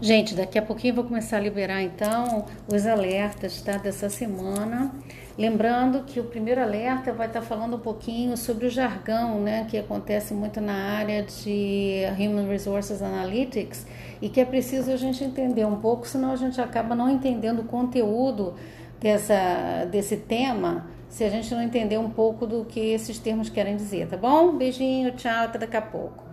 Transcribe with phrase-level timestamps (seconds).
[0.00, 4.92] Gente, daqui a pouquinho eu vou começar a liberar então os alertas tá, dessa semana.
[5.36, 9.76] Lembrando que o primeiro alerta vai estar falando um pouquinho sobre o jargão, né, que
[9.76, 13.86] acontece muito na área de Human Resources Analytics
[14.22, 17.60] e que é preciso a gente entender um pouco, senão a gente acaba não entendendo
[17.60, 18.54] o conteúdo
[19.00, 23.74] dessa, desse tema se a gente não entender um pouco do que esses termos querem
[23.74, 24.56] dizer, tá bom?
[24.56, 26.27] Beijinho, tchau, até daqui a pouco.